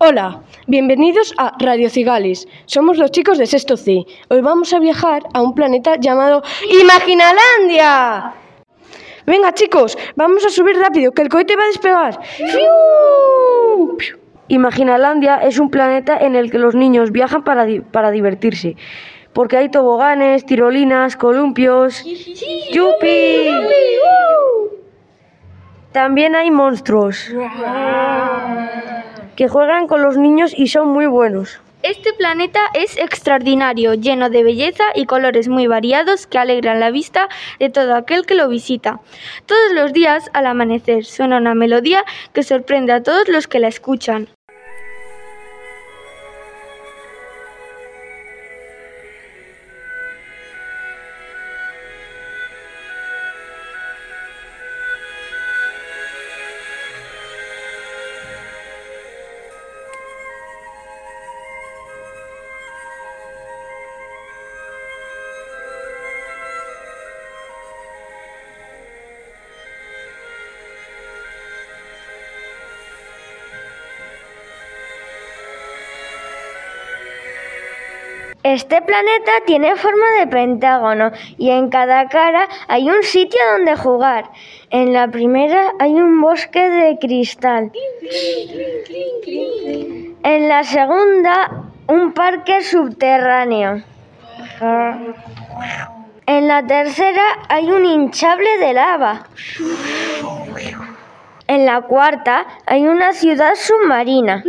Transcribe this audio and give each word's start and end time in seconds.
Hola, 0.00 0.42
bienvenidos 0.66 1.34
a 1.38 1.54
Radio 1.58 1.90
Cigalis. 1.90 2.46
Somos 2.66 2.98
los 2.98 3.10
chicos 3.10 3.36
de 3.38 3.46
Sexto 3.46 3.76
C. 3.76 4.04
Hoy 4.28 4.40
vamos 4.40 4.72
a 4.72 4.78
viajar 4.78 5.22
a 5.34 5.42
un 5.42 5.54
planeta 5.54 5.96
llamado 5.96 6.42
Imaginalandia. 6.80 8.32
Venga 9.26 9.52
chicos, 9.54 9.98
vamos 10.16 10.44
a 10.46 10.50
subir 10.50 10.76
rápido, 10.78 11.10
que 11.12 11.22
el 11.22 11.28
cohete 11.28 11.56
va 11.56 11.64
a 11.64 11.66
despegar. 11.66 12.20
¡Fiu! 12.22 13.98
Imaginalandia 14.48 15.36
es 15.38 15.58
un 15.58 15.68
planeta 15.70 16.16
en 16.16 16.34
el 16.36 16.50
que 16.50 16.58
los 16.58 16.74
niños 16.74 17.10
viajan 17.12 17.42
para, 17.44 17.64
di- 17.66 17.80
para 17.80 18.10
divertirse, 18.10 18.76
porque 19.32 19.56
hay 19.58 19.68
toboganes, 19.68 20.46
tirolinas, 20.46 21.16
columpios. 21.16 22.04
¡Yupi! 22.72 23.48
También 25.92 26.36
hay 26.36 26.50
monstruos 26.50 27.30
que 29.38 29.46
juegan 29.46 29.86
con 29.86 30.02
los 30.02 30.16
niños 30.16 30.52
y 30.52 30.66
son 30.66 30.88
muy 30.88 31.06
buenos. 31.06 31.60
Este 31.84 32.12
planeta 32.12 32.58
es 32.74 32.96
extraordinario, 32.98 33.94
lleno 33.94 34.30
de 34.30 34.42
belleza 34.42 34.82
y 34.96 35.06
colores 35.06 35.46
muy 35.46 35.68
variados 35.68 36.26
que 36.26 36.38
alegran 36.38 36.80
la 36.80 36.90
vista 36.90 37.28
de 37.60 37.70
todo 37.70 37.94
aquel 37.94 38.26
que 38.26 38.34
lo 38.34 38.48
visita. 38.48 38.98
Todos 39.46 39.72
los 39.74 39.92
días, 39.92 40.28
al 40.32 40.46
amanecer, 40.46 41.04
suena 41.04 41.36
una 41.36 41.54
melodía 41.54 42.04
que 42.32 42.42
sorprende 42.42 42.92
a 42.92 43.04
todos 43.04 43.28
los 43.28 43.46
que 43.46 43.60
la 43.60 43.68
escuchan. 43.68 44.26
Este 78.48 78.80
planeta 78.80 79.32
tiene 79.44 79.76
forma 79.76 80.06
de 80.18 80.26
pentágono 80.26 81.10
y 81.36 81.50
en 81.50 81.68
cada 81.68 82.08
cara 82.08 82.48
hay 82.66 82.88
un 82.88 83.02
sitio 83.02 83.38
donde 83.52 83.76
jugar. 83.76 84.30
En 84.70 84.94
la 84.94 85.06
primera 85.06 85.74
hay 85.78 85.92
un 85.92 86.18
bosque 86.22 86.70
de 86.70 86.98
cristal. 86.98 87.70
En 90.22 90.48
la 90.48 90.64
segunda 90.64 91.66
un 91.88 92.14
parque 92.14 92.62
subterráneo. 92.62 93.82
En 96.24 96.48
la 96.48 96.66
tercera 96.66 97.40
hay 97.50 97.70
un 97.70 97.84
hinchable 97.84 98.56
de 98.60 98.72
lava. 98.72 99.26
En 101.48 101.66
la 101.66 101.82
cuarta 101.82 102.46
hay 102.64 102.86
una 102.86 103.12
ciudad 103.12 103.52
submarina. 103.56 104.42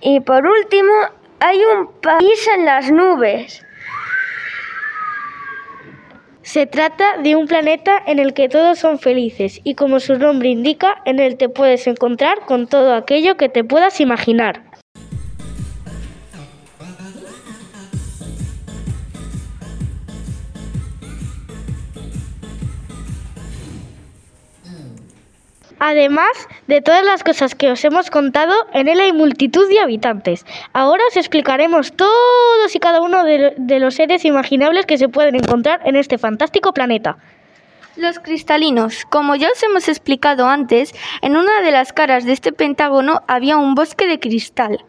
Y 0.00 0.20
por 0.20 0.46
último, 0.46 0.92
hay 1.44 1.58
un 1.62 1.88
país 2.00 2.48
en 2.56 2.64
las 2.64 2.90
nubes. 2.90 3.66
Se 6.40 6.64
trata 6.64 7.18
de 7.18 7.36
un 7.36 7.46
planeta 7.46 8.02
en 8.06 8.18
el 8.18 8.32
que 8.32 8.48
todos 8.48 8.78
son 8.78 8.98
felices 8.98 9.60
y 9.62 9.74
como 9.74 10.00
su 10.00 10.18
nombre 10.18 10.48
indica, 10.48 11.02
en 11.04 11.20
él 11.20 11.36
te 11.36 11.50
puedes 11.50 11.86
encontrar 11.86 12.46
con 12.46 12.66
todo 12.66 12.94
aquello 12.94 13.36
que 13.36 13.50
te 13.50 13.62
puedas 13.62 14.00
imaginar. 14.00 14.62
Además 25.86 26.30
de 26.66 26.80
todas 26.80 27.04
las 27.04 27.22
cosas 27.22 27.54
que 27.54 27.70
os 27.70 27.84
hemos 27.84 28.08
contado, 28.08 28.54
en 28.72 28.88
él 28.88 29.00
hay 29.00 29.12
multitud 29.12 29.68
de 29.68 29.80
habitantes. 29.80 30.46
Ahora 30.72 31.02
os 31.10 31.16
explicaremos 31.18 31.92
todos 31.92 32.74
y 32.74 32.78
cada 32.78 33.02
uno 33.02 33.22
de, 33.22 33.38
lo- 33.38 33.50
de 33.58 33.80
los 33.80 33.94
seres 33.94 34.24
imaginables 34.24 34.86
que 34.86 34.96
se 34.96 35.10
pueden 35.10 35.34
encontrar 35.34 35.82
en 35.84 35.96
este 35.96 36.16
fantástico 36.16 36.72
planeta. 36.72 37.18
Los 37.96 38.18
cristalinos. 38.18 39.04
Como 39.08 39.36
ya 39.36 39.48
os 39.50 39.62
hemos 39.62 39.88
explicado 39.88 40.48
antes, 40.48 40.92
en 41.22 41.36
una 41.36 41.60
de 41.60 41.70
las 41.70 41.92
caras 41.92 42.24
de 42.24 42.32
este 42.32 42.52
pentágono 42.52 43.22
había 43.28 43.56
un 43.56 43.76
bosque 43.76 44.08
de 44.08 44.18
cristal. 44.18 44.84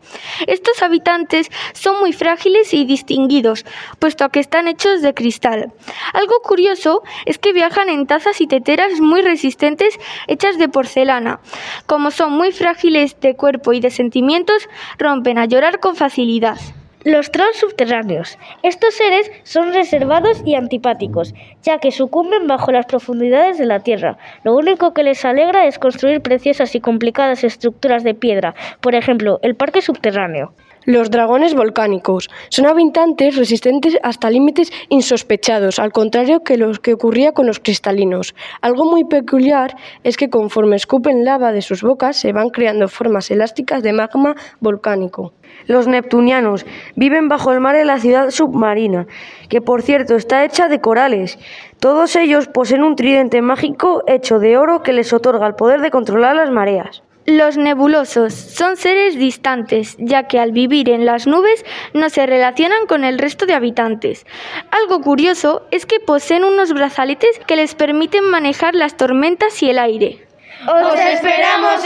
Estos 0.48 0.82
habitantes 0.82 1.52
son 1.74 2.00
muy 2.00 2.14
frágiles 2.14 2.74
y 2.74 2.84
distinguidos, 2.84 3.64
puesto 4.00 4.28
que 4.30 4.40
están 4.40 4.68
hechos 4.68 5.04
de 5.04 5.14
cristal. 5.14 5.72
Algo 6.14 6.40
curioso 6.44 7.04
es 7.26 7.38
que 7.38 7.54
viajan 7.54 7.90
en 7.90 8.08
tazas 8.08 8.42
y 8.42 8.48
teteras 8.48 9.00
muy 9.00 9.22
resistentes 9.22 10.00
hechas 10.26 10.58
de 10.58 10.68
porcelana. 10.68 11.42
Como 11.86 12.10
son 12.10 12.32
muy 12.32 12.52
frágiles 12.52 13.20
de 13.20 13.36
cuerpo 13.36 13.74
y 13.74 13.82
de 13.82 13.92
sentimientos, 13.92 14.68
rompen 14.98 15.38
a 15.38 15.46
llorar 15.46 15.80
con 15.80 15.96
facilidad. 15.96 16.58
Los 17.06 17.30
trolls 17.30 17.58
subterráneos. 17.58 18.40
Estos 18.64 18.96
seres 18.96 19.32
son 19.44 19.74
reservados 19.74 20.42
y 20.44 20.56
antipáticos, 20.56 21.36
ya 21.62 21.78
que 21.78 21.92
sucumben 21.92 22.48
bajo 22.48 22.72
las 22.72 22.88
profundidades 22.88 23.60
de 23.60 23.68
la 23.68 23.82
Tierra. 23.82 24.18
Lo 24.44 24.56
único 24.56 24.92
que 24.96 25.04
les 25.04 25.24
alegra 25.24 25.68
es 25.68 25.78
construir 25.78 26.22
preciosas 26.22 26.74
y 26.74 26.80
complicadas 26.80 27.44
estructuras 27.44 28.04
de 28.04 28.16
piedra, 28.16 28.56
por 28.82 28.96
ejemplo, 28.96 29.38
el 29.44 29.56
parque 29.56 29.84
subterráneo. 29.84 30.56
Los 30.86 31.10
dragones 31.10 31.56
volcánicos 31.56 32.30
son 32.50 32.68
habitantes 32.68 33.36
resistentes 33.36 33.98
hasta 34.04 34.30
límites 34.30 34.72
insospechados, 34.90 35.80
al 35.80 35.92
contrario 35.92 36.44
que 36.44 36.58
lo 36.58 36.72
que 36.74 36.94
ocurría 36.94 37.32
con 37.32 37.48
los 37.48 37.60
cristalinos. 37.60 38.36
Algo 38.62 38.86
muy 38.86 39.04
peculiar 39.04 39.76
es 40.04 40.16
que 40.16 40.30
conforme 40.30 40.76
escupen 40.76 41.26
lava 41.26 41.52
de 41.52 41.64
sus 41.64 41.82
bocas 41.82 42.18
se 42.18 42.34
van 42.34 42.50
creando 42.50 42.88
formas 42.88 43.32
elásticas 43.32 43.82
de 43.82 43.94
magma 43.94 44.36
volcánico. 44.60 45.34
Los 45.66 45.88
neptunianos 45.88 46.68
viven 46.96 47.28
bajo 47.28 47.52
el 47.52 47.60
mar 47.60 47.76
en 47.76 47.88
la 47.88 48.00
ciudad 48.00 48.32
submarina, 48.32 49.08
que 49.50 49.62
por 49.62 49.82
cierto 49.82 50.16
está 50.16 50.44
hecha 50.44 50.68
de 50.68 50.82
corales. 50.82 51.40
Todos 51.80 52.16
ellos 52.16 52.48
poseen 52.48 52.84
un 52.84 52.96
tridente 52.96 53.42
mágico 53.42 54.04
hecho 54.08 54.40
de 54.40 54.58
oro 54.58 54.82
que 54.82 54.94
les 54.94 55.14
otorga 55.14 55.48
el 55.48 55.56
poder 55.56 55.82
de 55.82 55.92
controlar 55.92 56.36
las 56.36 56.52
mareas. 56.52 57.04
Los 57.26 57.58
nebulosos 57.58 58.36
son 58.36 58.78
seres 58.78 59.18
distantes, 59.18 59.96
ya 59.98 60.28
que 60.28 60.40
al 60.40 60.52
vivir 60.52 60.90
en 60.90 61.08
las 61.08 61.26
nubes 61.26 61.66
no 61.94 62.10
se 62.12 62.28
relacionan 62.28 62.86
con 62.86 63.04
el 63.04 63.18
resto 63.18 63.48
de 63.48 63.56
habitantes. 63.56 64.28
Algo 64.70 65.02
curioso 65.02 65.64
es 65.72 65.88
que 65.88 66.00
poseen 66.00 66.44
unos 66.44 66.72
brazaletes 66.72 67.40
que 67.48 67.56
les 67.56 67.74
permiten 67.74 68.26
manejar 68.26 68.76
las 68.76 68.96
tormentas 68.96 69.64
y 69.64 69.72
el 69.72 69.80
aire. 69.80 70.26
¡Os 70.68 71.00
esperamos 71.00 71.85